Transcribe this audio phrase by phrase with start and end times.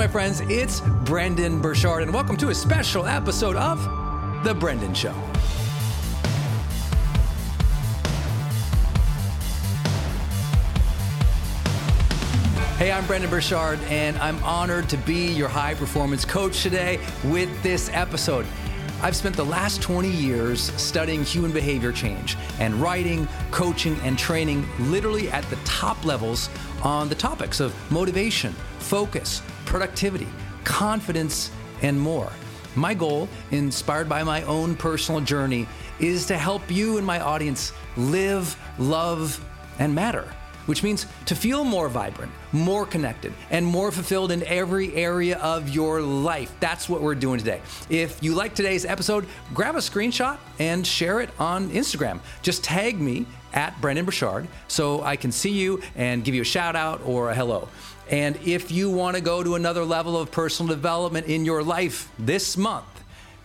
[0.00, 3.78] my friends, it's Brendon Burchard, and welcome to a special episode of
[4.44, 5.12] The Brendon Show.
[12.78, 17.62] Hey, I'm Brendon Burchard, and I'm honored to be your high performance coach today with
[17.62, 18.46] this episode.
[19.02, 24.66] I've spent the last 20 years studying human behavior change and writing, coaching, and training
[24.78, 26.48] literally at the top levels
[26.82, 30.26] on the topics of motivation, focus, productivity,
[30.64, 32.30] confidence, and more.
[32.74, 35.68] My goal, inspired by my own personal journey,
[36.00, 39.42] is to help you and my audience live, love,
[39.78, 40.24] and matter,
[40.66, 45.68] which means to feel more vibrant, more connected, and more fulfilled in every area of
[45.68, 46.52] your life.
[46.58, 47.62] That's what we're doing today.
[47.88, 49.24] If you like today's episode,
[49.54, 52.18] grab a screenshot and share it on Instagram.
[52.42, 56.44] Just tag me at Brendon Burchard so I can see you and give you a
[56.44, 57.68] shout out or a hello.
[58.10, 62.10] And if you want to go to another level of personal development in your life
[62.18, 62.86] this month,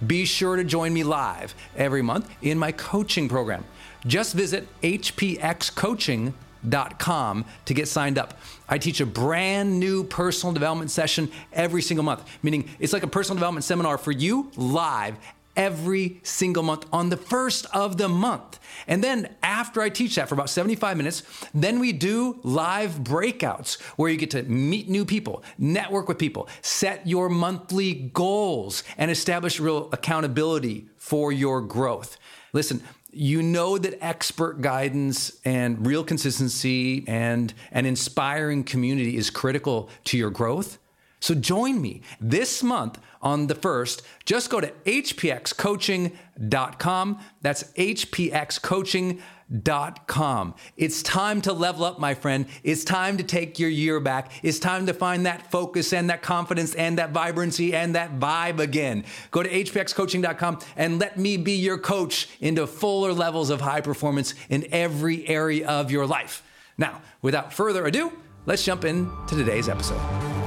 [0.05, 3.63] be sure to join me live every month in my coaching program.
[4.07, 8.39] Just visit hpxcoaching.com to get signed up.
[8.67, 13.07] I teach a brand new personal development session every single month, meaning it's like a
[13.07, 15.15] personal development seminar for you live
[15.55, 18.59] every single month on the first of the month.
[18.87, 21.23] And then after I teach that for about 75 minutes,
[21.53, 26.47] then we do live breakouts where you get to meet new people, network with people,
[26.61, 32.17] set your monthly goals, and establish real accountability for your growth.
[32.53, 32.81] Listen,
[33.11, 40.17] you know that expert guidance and real consistency and an inspiring community is critical to
[40.17, 40.77] your growth.
[41.25, 44.03] So join me this month on the first.
[44.25, 47.19] Just go to hpxcoaching.com.
[47.41, 50.55] That's hpxcoaching.com.
[50.77, 52.45] It's time to level up, my friend.
[52.61, 54.31] It's time to take your year back.
[54.43, 58.59] It's time to find that focus and that confidence and that vibrancy and that vibe
[58.59, 59.03] again.
[59.31, 64.35] Go to hpxcoaching.com and let me be your coach into fuller levels of high performance
[64.49, 66.43] in every area of your life.
[66.77, 68.13] Now, without further ado,
[68.45, 70.44] let's jump into today's episode.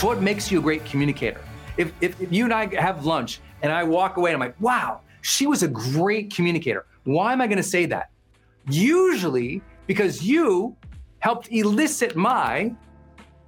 [0.00, 1.42] So, what makes you a great communicator?
[1.76, 4.58] If, if, if, you and I have lunch and I walk away and I'm like,
[4.58, 6.86] wow, she was a great communicator.
[7.04, 8.08] Why am I going to say that?
[8.70, 10.74] Usually because you
[11.18, 12.74] helped elicit my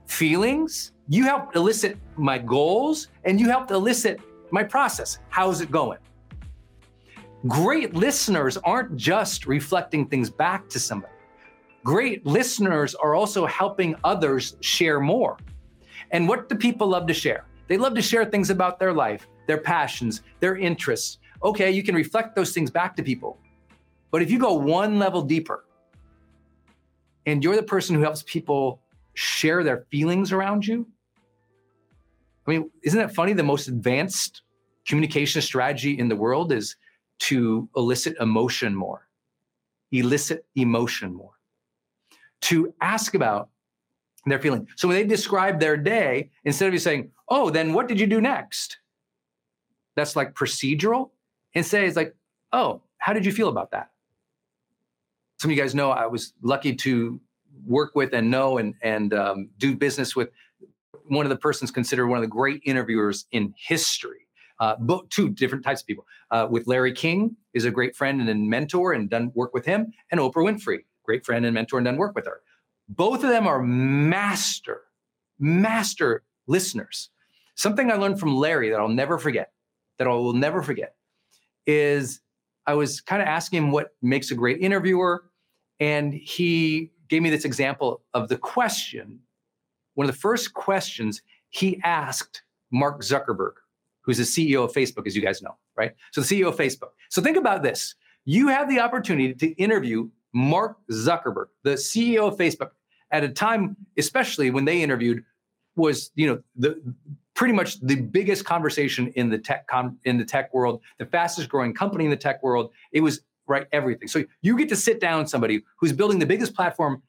[0.04, 4.20] feelings, you helped elicit my goals, and you helped elicit
[4.50, 5.20] my process.
[5.30, 6.00] How's it going?
[7.48, 11.14] Great listeners aren't just reflecting things back to somebody.
[11.82, 15.38] Great listeners are also helping others share more.
[16.12, 17.46] And what do people love to share?
[17.68, 21.18] They love to share things about their life, their passions, their interests.
[21.42, 23.38] Okay, you can reflect those things back to people.
[24.10, 25.64] But if you go one level deeper
[27.24, 28.80] and you're the person who helps people
[29.14, 30.86] share their feelings around you,
[32.46, 33.32] I mean, isn't that funny?
[33.32, 34.42] The most advanced
[34.86, 36.76] communication strategy in the world is
[37.20, 39.08] to elicit emotion more,
[39.92, 41.38] elicit emotion more,
[42.42, 43.48] to ask about
[44.30, 44.68] their feeling.
[44.76, 48.06] So when they describe their day, instead of you saying, "Oh, then what did you
[48.06, 48.78] do next?"
[49.96, 51.10] That's like procedural.
[51.54, 52.14] Instead, it's like,
[52.52, 53.90] "Oh, how did you feel about that?"
[55.38, 57.20] Some of you guys know I was lucky to
[57.66, 60.30] work with and know and and um, do business with
[61.08, 64.28] one of the persons considered one of the great interviewers in history.
[64.60, 66.06] Uh, both two different types of people.
[66.30, 69.92] Uh, with Larry King is a great friend and mentor, and done work with him,
[70.12, 72.42] and Oprah Winfrey, great friend and mentor, and done work with her.
[72.88, 74.82] Both of them are master,
[75.38, 77.10] master listeners.
[77.54, 79.52] Something I learned from Larry that I'll never forget,
[79.98, 80.94] that I will never forget,
[81.66, 82.20] is
[82.66, 85.24] I was kind of asking him what makes a great interviewer.
[85.80, 89.20] And he gave me this example of the question.
[89.94, 93.52] One of the first questions he asked Mark Zuckerberg,
[94.00, 95.92] who's the CEO of Facebook, as you guys know, right?
[96.12, 96.90] So the CEO of Facebook.
[97.10, 97.94] So think about this.
[98.24, 102.70] You have the opportunity to interview Mark Zuckerberg, the CEO of Facebook
[103.10, 105.24] at a time, especially when they interviewed,
[105.76, 106.80] was you know the
[107.34, 111.48] pretty much the biggest conversation in the tech com, in the tech world, the fastest
[111.48, 112.70] growing company in the tech world.
[112.92, 114.08] It was right everything.
[114.08, 117.02] So you get to sit down somebody who's building the biggest platform,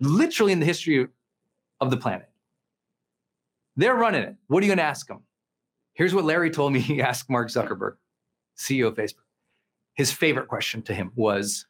[0.00, 1.08] literally in the history
[1.80, 2.28] of the planet.
[3.76, 4.36] They're running it.
[4.46, 5.20] What are you going to ask them?
[5.94, 7.96] Here's what Larry told me he asked Mark Zuckerberg,
[8.56, 9.24] CEO of Facebook.
[9.94, 11.66] His favorite question to him was,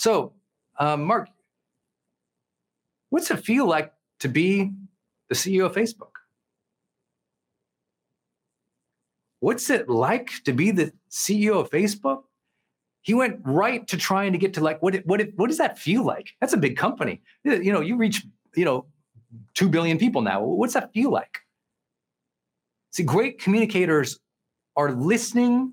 [0.00, 0.32] "So,
[0.78, 1.28] um, Mark,
[3.10, 4.72] What's it feel like to be
[5.28, 6.12] the CEO of Facebook?
[9.40, 12.22] What's it like to be the CEO of Facebook?
[13.02, 16.04] He went right to trying to get to like what what what does that feel
[16.04, 16.30] like?
[16.40, 17.22] That's a big company.
[17.44, 18.86] You know, you reach you know
[19.54, 20.42] two billion people now.
[20.42, 21.40] What's that feel like?
[22.92, 24.18] See, great communicators
[24.76, 25.72] are listening,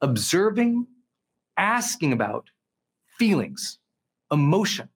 [0.00, 0.86] observing,
[1.56, 2.48] asking about
[3.22, 3.78] feelings,
[4.30, 4.88] emotion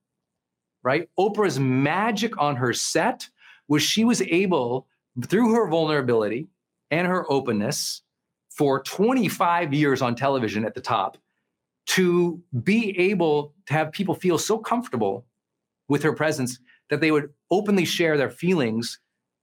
[0.87, 1.09] right?
[1.19, 3.27] Oprah's magic on her set
[3.67, 4.87] was she was able,
[5.27, 6.47] through her vulnerability
[6.91, 8.03] and her openness,
[8.49, 11.17] for 25 years on television at the top,
[11.87, 15.25] to be able to have people feel so comfortable
[15.89, 16.57] with her presence
[16.89, 18.99] that they would openly share their feelings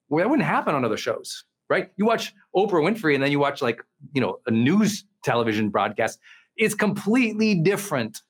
[0.09, 1.93] where that wouldn't happen on other shows, right?
[1.99, 3.83] You watch Oprah Winfrey and then you watch like,
[4.14, 6.19] you know, a news television broadcast.
[6.57, 8.23] It's completely different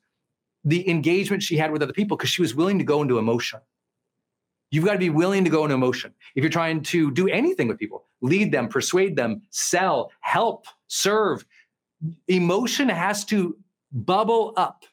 [0.64, 3.60] the engagement she had with other people because she was willing to go into emotion.
[4.70, 6.12] You've got to be willing to go into emotion.
[6.34, 11.44] If you're trying to do anything with people, lead them, persuade them, sell, help, serve,
[12.28, 13.56] emotion has to
[13.92, 14.84] bubble up.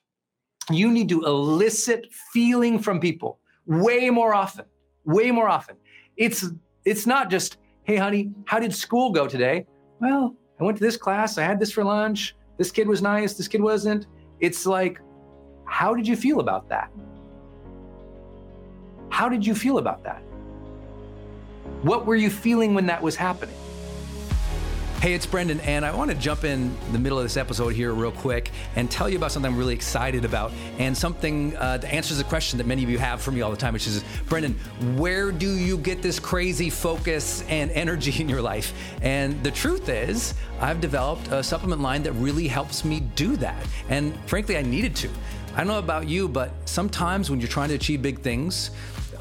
[0.69, 4.65] You need to elicit feeling from people way more often,
[5.05, 5.77] way more often.
[6.17, 6.45] It's
[6.85, 9.65] it's not just, "Hey honey, how did school go today?"
[9.99, 12.35] Well, I went to this class, I had this for lunch.
[12.57, 14.07] This kid was nice, this kid wasn't.
[14.39, 15.01] It's like
[15.71, 16.91] how did you feel about that?
[19.09, 20.21] How did you feel about that?
[21.81, 23.55] What were you feeling when that was happening?
[24.99, 27.91] Hey, it's Brendon, and I want to jump in the middle of this episode here
[27.93, 31.91] real quick and tell you about something I'm really excited about and something uh, that
[31.91, 34.03] answers a question that many of you have for me all the time, which is,
[34.29, 34.53] Brendon,
[34.97, 38.73] where do you get this crazy focus and energy in your life?
[39.01, 43.65] And the truth is, I've developed a supplement line that really helps me do that.
[43.89, 45.09] And frankly, I needed to.
[45.53, 48.71] I don't know about you, but sometimes when you're trying to achieve big things,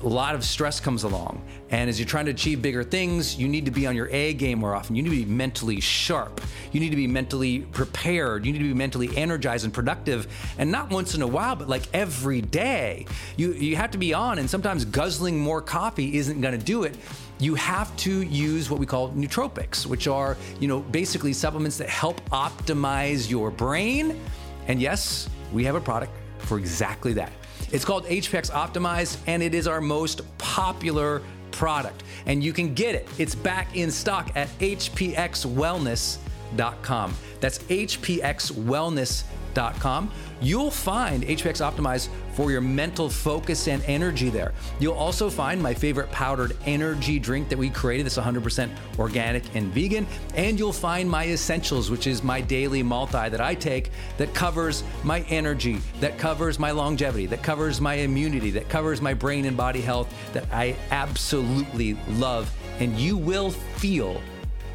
[0.02, 1.42] a lot of stress comes along.
[1.70, 4.32] And as you're trying to achieve bigger things, you need to be on your A
[4.34, 4.96] game more often.
[4.96, 6.40] You need to be mentally sharp.
[6.72, 8.46] You need to be mentally prepared.
[8.46, 10.28] You need to be mentally energized and productive.
[10.56, 13.06] And not once in a while, but like every day.
[13.37, 14.38] You, you have to be on.
[14.38, 16.96] And sometimes guzzling more coffee isn't going to do it
[17.40, 21.88] you have to use what we call nootropics, which are, you know, basically supplements that
[21.88, 24.20] help optimize your brain.
[24.68, 27.33] And yes, we have a product for exactly that.
[27.73, 32.04] It's called HPX Optimized, and it is our most popular product.
[32.26, 33.09] And you can get it.
[33.19, 37.14] It's back in stock at hpxwellness.com.
[37.40, 40.11] That's hpxwellness.com.
[40.40, 44.54] You'll find HPX Optimized for your mental focus and energy there.
[44.78, 49.70] You'll also find my favorite powdered energy drink that we created that's 100% organic and
[49.73, 50.06] vegan.
[50.35, 54.82] And you'll find my essentials, which is my daily multi that I take that covers
[55.04, 59.56] my energy, that covers my longevity, that covers my immunity, that covers my brain and
[59.56, 62.50] body health that I absolutely love.
[62.78, 64.20] And you will feel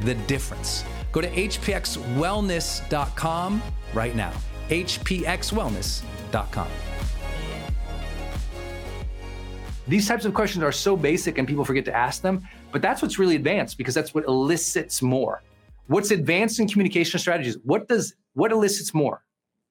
[0.01, 0.83] the difference.
[1.11, 3.61] Go to hpxwellness.com
[3.93, 4.33] right now.
[4.69, 6.67] hpxwellness.com.
[9.87, 13.01] These types of questions are so basic and people forget to ask them, but that's
[13.01, 15.43] what's really advanced because that's what elicits more.
[15.87, 17.57] What's advanced in communication strategies?
[17.63, 19.23] What does what elicits more?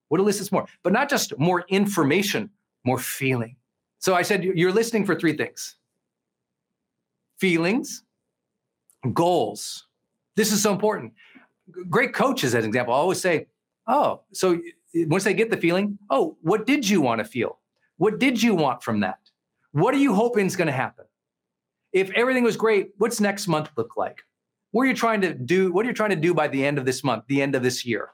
[0.07, 0.65] What elicits more?
[0.83, 2.49] But not just more information,
[2.85, 3.57] more feeling.
[3.99, 5.75] So I said you're listening for three things.
[7.37, 8.03] Feelings,
[9.13, 9.87] goals.
[10.35, 11.13] This is so important.
[11.89, 13.47] Great coaches, as an example, always say,
[13.87, 14.61] "Oh, so
[14.95, 17.59] once they get the feeling, oh, what did you want to feel?
[17.97, 19.19] What did you want from that?
[19.71, 21.05] What are you hoping is going to happen?
[21.91, 24.23] If everything was great, what's next month look like?
[24.71, 25.71] What are you trying to do?
[25.71, 27.63] What are you trying to do by the end of this month, the end of
[27.63, 28.09] this year?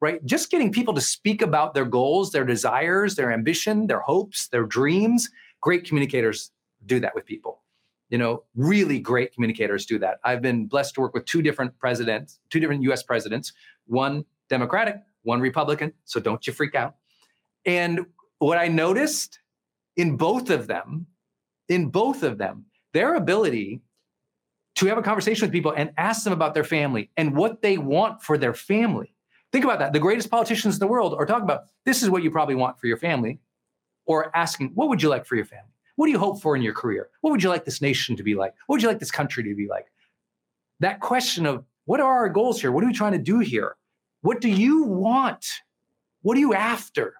[0.00, 0.24] Right?
[0.26, 4.64] Just getting people to speak about their goals, their desires, their ambition, their hopes, their
[4.64, 5.30] dreams.
[5.62, 6.50] Great communicators
[6.84, 7.62] do that with people.
[8.10, 10.18] You know, really great communicators do that.
[10.22, 13.52] I've been blessed to work with two different presidents, two different US presidents,
[13.86, 15.92] one Democratic, one Republican.
[16.04, 16.94] So don't you freak out.
[17.66, 18.06] And
[18.38, 19.40] what I noticed
[19.96, 21.06] in both of them,
[21.68, 23.82] in both of them, their ability
[24.76, 27.76] to have a conversation with people and ask them about their family and what they
[27.76, 29.14] want for their family.
[29.52, 29.92] Think about that.
[29.92, 32.78] The greatest politicians in the world are talking about this is what you probably want
[32.78, 33.40] for your family,
[34.04, 35.72] or asking, what would you like for your family?
[35.96, 37.08] What do you hope for in your career?
[37.22, 38.54] What would you like this nation to be like?
[38.66, 39.86] What would you like this country to be like?
[40.80, 42.70] That question of what are our goals here?
[42.70, 43.76] What are we trying to do here?
[44.26, 45.46] What do you want?
[46.22, 47.14] What are you after?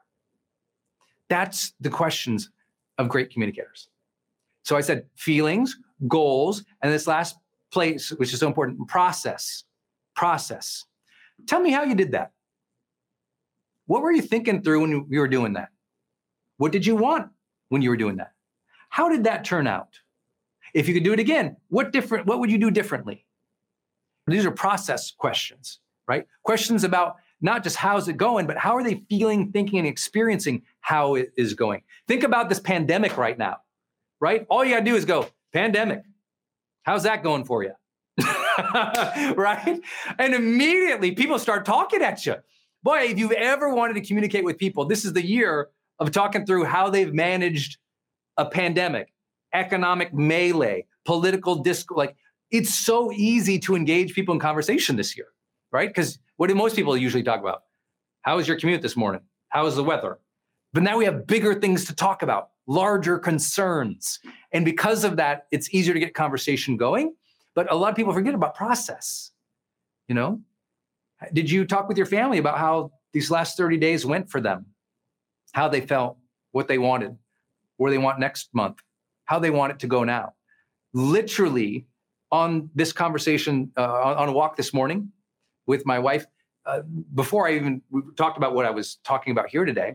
[1.28, 2.50] That's the questions
[2.98, 3.88] of great communicators.
[4.64, 7.36] So I said feelings, goals, and this last
[7.70, 9.62] place, which is so important, process.
[10.16, 10.84] Process.
[11.46, 12.32] Tell me how you did that.
[13.86, 15.68] What were you thinking through when you were doing that?
[16.56, 17.30] What did you want
[17.68, 18.32] when you were doing that?
[18.88, 19.90] How did that turn out?
[20.74, 23.24] If you could do it again, what different what would you do differently?
[24.26, 26.26] These are process questions, right?
[26.42, 30.62] Questions about not just how's it going, but how are they feeling, thinking, and experiencing
[30.80, 31.82] how it is going?
[32.08, 33.58] Think about this pandemic right now,
[34.20, 34.46] right?
[34.48, 36.02] All you got to do is go, pandemic.
[36.82, 37.72] How's that going for you?
[39.36, 39.80] right?
[40.18, 42.36] And immediately people start talking at you.
[42.82, 46.46] Boy, if you've ever wanted to communicate with people, this is the year of talking
[46.46, 47.78] through how they've managed
[48.36, 49.12] a pandemic,
[49.52, 51.90] economic melee, political disc.
[51.90, 52.16] Like
[52.50, 55.26] it's so easy to engage people in conversation this year,
[55.76, 55.90] right?
[55.90, 57.64] Because what do most people usually talk about?
[58.22, 59.20] How was your commute this morning?
[59.50, 60.18] How was the weather?
[60.72, 64.18] But now we have bigger things to talk about, larger concerns.
[64.52, 67.14] And because of that, it's easier to get conversation going.
[67.54, 69.32] But a lot of people forget about process.
[70.08, 70.40] You know,
[71.34, 74.64] did you talk with your family about how these last 30 days went for them?
[75.52, 76.16] How they felt,
[76.52, 77.16] what they wanted,
[77.76, 78.78] where they want next month,
[79.26, 80.32] how they want it to go now.
[80.94, 81.86] Literally,
[82.32, 85.12] on this conversation, uh, on a walk this morning,
[85.66, 86.26] with my wife
[86.66, 86.82] uh,
[87.14, 87.82] before I even
[88.16, 89.94] talked about what I was talking about here today.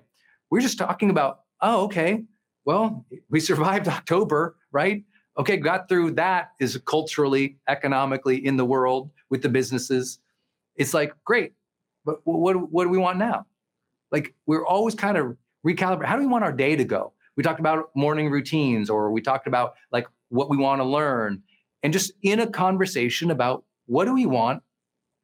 [0.50, 2.24] We are just talking about, oh, okay,
[2.66, 5.04] well, we survived October, right?
[5.38, 10.20] Okay, got through that is culturally, economically in the world with the businesses.
[10.76, 11.54] It's like, great,
[12.06, 13.46] but what, what do we want now?
[14.12, 16.06] Like, we're always kind of recalibrate.
[16.06, 17.14] How do we want our day to go?
[17.38, 21.42] We talked about morning routines, or we talked about like what we want to learn,
[21.82, 24.64] and just in a conversation about what do we want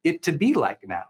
[0.04, 1.04] it to be like now.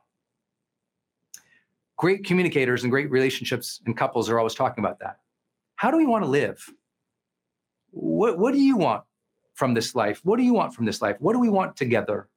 [1.96, 5.18] Great communicators and great relationships and couples are always talking about that.
[5.76, 6.64] How do we want to live?
[7.90, 9.04] What, what do you want
[9.54, 10.20] from this life?
[10.24, 11.16] What do you want from this life?
[11.18, 12.28] What do we want together?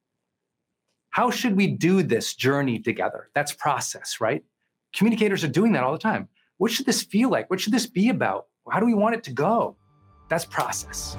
[1.12, 3.30] How should we do this journey together?
[3.36, 4.44] That's process, right?
[4.96, 6.28] Communicators are doing that all the time.
[6.58, 7.50] What should this feel like?
[7.50, 8.48] What should this be about?
[8.72, 9.76] How do we want it to go?
[10.30, 11.18] That's process.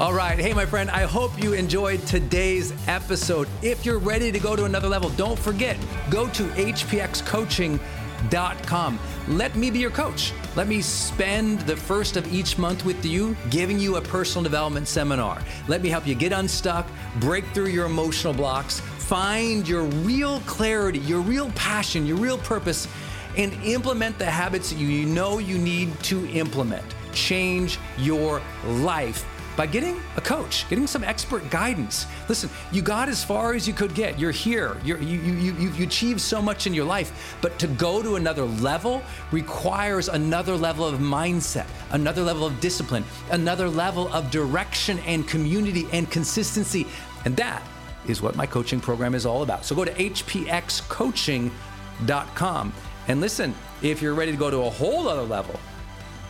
[0.00, 0.36] All right.
[0.36, 3.46] Hey, my friend, I hope you enjoyed today's episode.
[3.62, 5.76] If you're ready to go to another level, don't forget,
[6.10, 8.98] go to hpxcoaching.com.
[9.28, 10.32] Let me be your coach.
[10.56, 14.88] Let me spend the first of each month with you, giving you a personal development
[14.88, 15.40] seminar.
[15.68, 16.88] Let me help you get unstuck,
[17.20, 22.88] break through your emotional blocks, find your real clarity, your real passion, your real purpose,
[23.36, 26.84] and implement the habits that you know you need to implement.
[27.12, 29.24] Change your life
[29.56, 32.06] by getting a coach, getting some expert guidance.
[32.28, 34.18] Listen, you got as far as you could get.
[34.18, 34.76] You're here.
[34.84, 37.36] You're, you, you, you, you achieved so much in your life.
[37.40, 43.04] But to go to another level requires another level of mindset, another level of discipline,
[43.30, 46.86] another level of direction and community and consistency.
[47.24, 47.62] And that
[48.06, 49.64] is what my coaching program is all about.
[49.64, 52.72] So go to hpxcoaching.com.
[53.06, 55.60] And listen, if you're ready to go to a whole other level,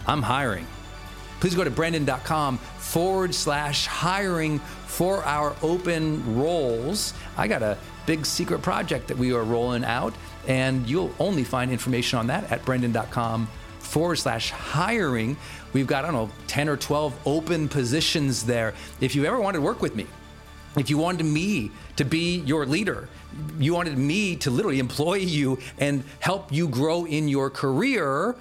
[0.07, 0.66] I'm hiring
[1.41, 7.14] please go to brendon.com forward slash hiring for our open roles.
[7.37, 7.76] I got a
[8.07, 10.14] big secret project that we are rolling out,
[10.47, 13.49] and you'll only find information on that at brendon.com
[13.81, 15.37] forward slash hiring.
[15.73, 18.75] We've got, I don't know, 10 or 12 open positions there.
[19.00, 20.07] If you ever wanted to work with me,
[20.76, 23.09] if you wanted me to be your leader,
[23.59, 28.35] you wanted me to literally employ you and help you grow in your career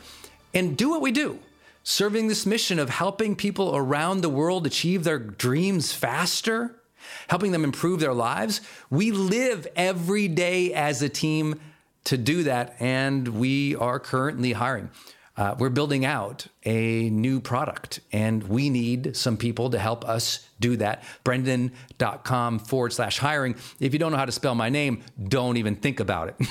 [0.53, 1.39] and do what we do
[1.83, 6.81] serving this mission of helping people around the world achieve their dreams faster,
[7.27, 8.61] helping them improve their lives.
[8.89, 11.59] We live every day as a team
[12.05, 14.89] to do that, and we are currently hiring.
[15.35, 20.47] Uh, we're building out a new product, and we need some people to help us
[20.59, 21.03] do that.
[21.23, 23.55] Brendon.com forward slash hiring.
[23.79, 26.47] If you don't know how to spell my name, don't even think about it.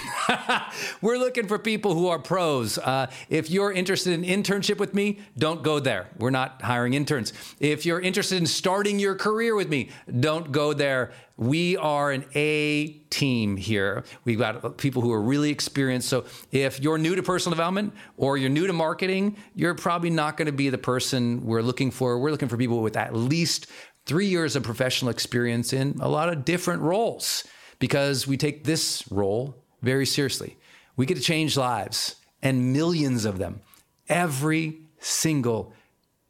[1.01, 2.77] We're looking for people who are pros.
[2.77, 6.11] Uh, if you're interested in internship with me, don't go there.
[6.19, 7.33] We're not hiring interns.
[7.59, 9.89] If you're interested in starting your career with me,
[10.21, 11.13] don't go there.
[11.39, 14.05] We are an A team here.
[14.25, 16.09] We've got people who are really experienced.
[16.09, 20.37] So if you're new to personal development or you're new to marketing, you're probably not
[20.37, 22.19] going to be the person we're looking for.
[22.19, 23.67] We're looking for people with at least
[24.07, 27.45] three years of professional experience in a lot of different roles
[27.79, 30.57] because we take this role very seriously.
[30.97, 33.61] We get to change lives and millions of them
[34.09, 35.73] every single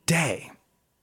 [0.06, 0.50] day.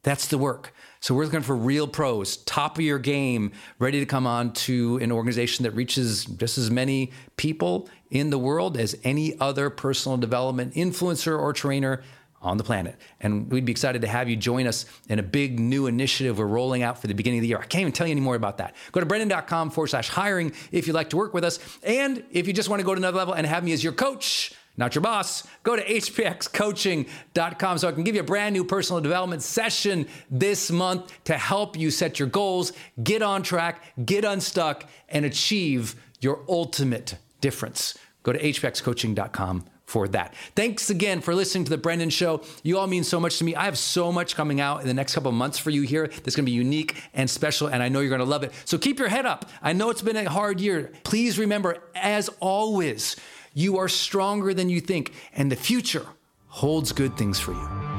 [0.04, 0.74] That's the work.
[1.02, 4.98] So we're looking for real pros, top of your game, ready to come on to
[4.98, 10.18] an organization that reaches just as many people in the world as any other personal
[10.18, 12.04] development influencer or trainer
[12.42, 12.96] on the planet.
[13.20, 16.46] And we'd be excited to have you join us in a big new initiative we're
[16.46, 17.60] rolling out for the beginning of the year.
[17.60, 18.76] I can't even tell you any more about that.
[18.92, 21.60] Go to brendon.com forward slash hiring if you'd like to work with us.
[21.84, 23.94] And if you just want to go to another level and have me as your
[23.94, 28.64] coach, not your boss, go to hpxcoaching.com so I can give you a brand new
[28.64, 32.72] personal development session this month to help you set your goals,
[33.04, 37.98] get on track, get unstuck, and achieve your ultimate difference.
[38.24, 40.36] Go to hpxcoaching.com for that.
[40.56, 42.44] Thanks again for listening to the Brendon Show.
[42.62, 43.56] You all mean so much to me.
[43.56, 46.36] I have so much coming out in the next couple months for you here that's
[46.36, 48.54] going to be unique and special, and I know you're going to love it.
[48.66, 49.50] So keep your head up.
[49.64, 50.92] I know it's been a hard year.
[51.04, 53.16] Please remember, as always,
[53.54, 56.06] you are stronger than you think, and the future
[56.48, 57.99] holds good things for you.